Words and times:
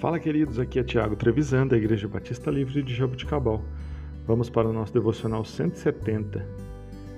Fala, 0.00 0.18
queridos, 0.18 0.58
aqui 0.58 0.78
é 0.78 0.82
Tiago 0.82 1.14
Trevisan, 1.14 1.66
da 1.66 1.76
Igreja 1.76 2.08
Batista 2.08 2.50
Livre 2.50 2.82
de 2.82 2.94
Jabuticabal. 2.94 3.62
Vamos 4.26 4.48
para 4.48 4.66
o 4.66 4.72
nosso 4.72 4.94
devocional 4.94 5.44
170. 5.44 6.42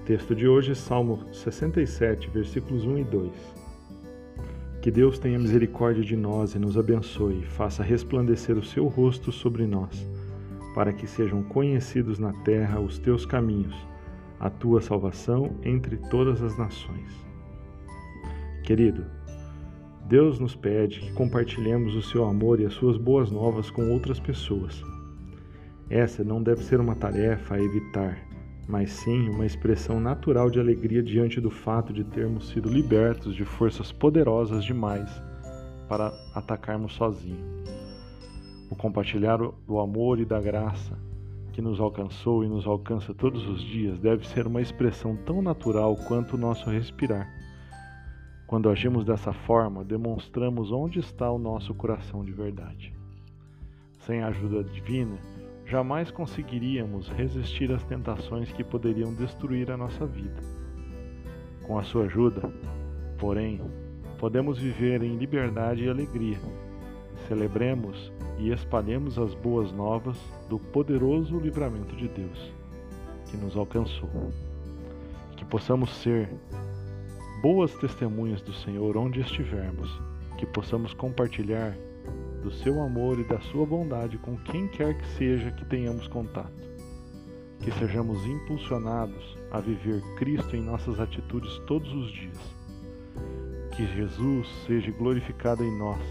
Texto 0.05 0.35
de 0.35 0.49
hoje, 0.49 0.75
Salmo 0.75 1.25
67, 1.33 2.29
versículos 2.31 2.85
1 2.85 2.99
e 2.99 3.05
2. 3.05 3.33
Que 4.81 4.91
Deus 4.91 5.17
tenha 5.17 5.39
misericórdia 5.39 6.03
de 6.03 6.17
nós 6.17 6.57
e 6.57 6.59
nos 6.59 6.77
abençoe, 6.77 7.45
faça 7.45 7.85
resplandecer 7.85 8.59
o 8.59 8.65
seu 8.65 8.89
rosto 8.89 9.31
sobre 9.31 9.65
nós, 9.65 10.05
para 10.75 10.93
que 10.93 11.07
sejam 11.07 11.41
conhecidos 11.41 12.19
na 12.19 12.33
terra 12.43 12.81
os 12.81 12.99
teus 12.99 13.25
caminhos, 13.25 13.77
a 14.41 14.51
tua 14.51 14.81
salvação 14.81 15.55
entre 15.63 15.99
todas 16.11 16.43
as 16.43 16.59
nações. 16.59 17.13
Querido, 18.65 19.07
Deus 20.13 20.39
nos 20.39 20.55
pede 20.55 21.01
que 21.01 21.13
compartilhemos 21.15 21.95
o 21.95 22.03
seu 22.03 22.27
amor 22.27 22.61
e 22.61 22.67
as 22.67 22.75
suas 22.75 22.99
boas 22.99 23.31
novas 23.31 23.71
com 23.71 23.91
outras 23.91 24.21
pessoas. 24.21 24.85
Essa 25.89 26.23
não 26.23 26.43
deve 26.43 26.63
ser 26.63 26.81
uma 26.81 26.95
tarefa 26.95 27.55
a 27.55 27.59
evitar, 27.59 28.19
mas 28.69 28.93
sim 28.93 29.31
uma 29.31 29.47
expressão 29.47 29.99
natural 29.99 30.51
de 30.51 30.61
alegria 30.61 31.03
diante 31.03 31.41
do 31.41 31.51
fato 31.51 31.95
de 31.95 32.05
termos 32.05 32.51
sido 32.51 32.69
libertos 32.69 33.35
de 33.35 33.47
forças 33.47 33.91
poderosas 33.91 34.67
demais 34.67 35.11
para 35.89 36.13
atacarmos 36.35 36.93
sozinhos. 36.93 37.41
O 38.71 38.77
compartilhar 38.77 39.39
do 39.39 39.79
amor 39.79 40.21
e 40.21 40.27
da 40.27 40.43
graça 40.43 40.95
que 41.55 41.63
nos 41.63 41.81
alcançou 41.81 42.45
e 42.45 42.49
nos 42.49 42.67
alcança 42.67 43.15
todos 43.15 43.49
os 43.49 43.63
dias 43.63 43.99
deve 43.99 44.29
ser 44.29 44.47
uma 44.47 44.61
expressão 44.61 45.17
tão 45.25 45.41
natural 45.41 45.97
quanto 46.07 46.35
o 46.35 46.39
nosso 46.39 46.69
respirar. 46.69 47.42
Quando 48.53 48.69
agimos 48.69 49.07
dessa 49.07 49.33
forma, 49.33 49.83
demonstramos 49.83 50.71
onde 50.71 50.99
está 50.99 51.31
o 51.31 51.39
nosso 51.39 51.73
coração 51.73 52.23
de 52.23 52.33
verdade. 52.33 52.95
Sem 54.01 54.21
a 54.21 54.27
ajuda 54.27 54.63
divina, 54.63 55.17
jamais 55.65 56.11
conseguiríamos 56.11 57.09
resistir 57.09 57.73
às 57.73 57.83
tentações 57.83 58.53
que 58.53 58.63
poderiam 58.63 59.15
destruir 59.15 59.71
a 59.71 59.77
nossa 59.79 60.05
vida. 60.05 60.39
Com 61.67 61.79
a 61.79 61.83
sua 61.83 62.05
ajuda, 62.05 62.53
porém, 63.19 63.59
podemos 64.19 64.59
viver 64.59 65.03
em 65.03 65.17
liberdade 65.17 65.85
e 65.85 65.89
alegria. 65.89 66.39
Celebremos 67.29 68.13
e 68.37 68.53
espalhemos 68.53 69.19
as 69.19 69.35
boas 69.35 69.73
novas 69.73 70.19
do 70.51 70.59
poderoso 70.59 71.39
livramento 71.39 71.97
de 71.97 72.07
Deus 72.07 72.53
que 73.31 73.37
nos 73.39 73.57
alcançou. 73.57 74.11
Que 75.39 75.45
possamos 75.47 75.89
ser 76.03 76.29
boas 77.43 77.75
testemunhas 77.75 78.41
do 78.41 78.53
Senhor 78.53 78.97
onde 78.97 79.21
estivermos, 79.21 79.91
que 80.39 80.47
possamos 80.47 80.95
compartilhar 80.95 81.77
do 82.41 82.53
seu 82.53 82.81
amor 82.81 83.19
e 83.19 83.25
da 83.25 83.41
sua 83.41 83.67
bondade 83.67 84.17
com 84.19 84.37
quem 84.37 84.69
quer 84.69 84.97
que 84.97 85.07
seja 85.19 85.51
que 85.51 85.65
tenhamos 85.65 86.07
contato. 86.07 86.71
Que 87.59 87.73
sejamos 87.73 88.25
impulsionados 88.27 89.37
a 89.51 89.59
viver 89.59 90.01
Cristo 90.17 90.55
em 90.55 90.63
nossas 90.63 91.01
atitudes 91.01 91.59
todos 91.67 91.93
os 91.93 92.13
dias. 92.13 92.39
Que 93.77 93.87
Jesus 93.87 94.49
seja 94.65 94.93
glorificado 94.93 95.65
em 95.65 95.79
nós. 95.79 96.03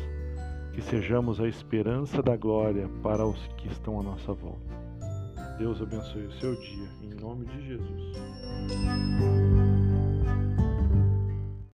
Que 0.73 0.81
sejamos 0.81 1.39
a 1.39 1.47
esperança 1.47 2.21
da 2.21 2.35
glória 2.35 2.89
para 3.01 3.25
os 3.25 3.39
que 3.57 3.69
estão 3.69 3.99
à 3.99 4.03
nossa 4.03 4.33
volta. 4.33 4.81
Deus 5.57 5.81
abençoe 5.81 6.25
o 6.25 6.31
seu 6.39 6.55
dia, 6.55 6.89
em 7.03 7.13
nome 7.21 7.45
de 7.45 7.67
Jesus. 7.67 8.17